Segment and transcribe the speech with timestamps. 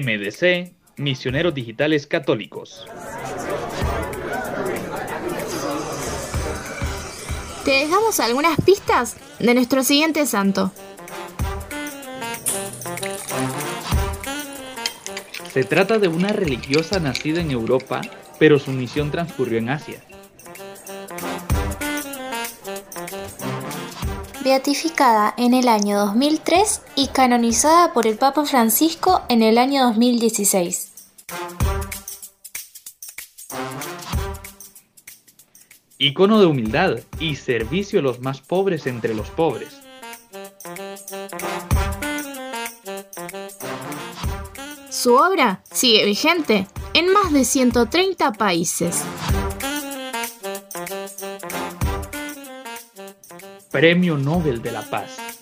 [0.00, 2.86] MDC, Misioneros Digitales Católicos.
[7.64, 10.72] Te dejamos algunas pistas de nuestro siguiente santo.
[15.52, 18.00] Se trata de una religiosa nacida en Europa,
[18.38, 20.02] pero su misión transcurrió en Asia.
[24.44, 30.92] Beatificada en el año 2003 y canonizada por el Papa Francisco en el año 2016.
[35.98, 39.80] Icono de humildad y servicio a los más pobres entre los pobres.
[44.90, 49.04] Su obra sigue vigente en más de 130 países.
[53.72, 55.41] Premio Nobel de la Paz.